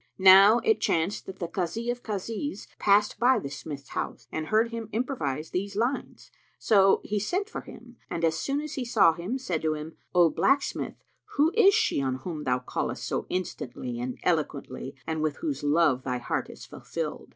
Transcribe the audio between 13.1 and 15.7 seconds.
instantly and eloquently and with whose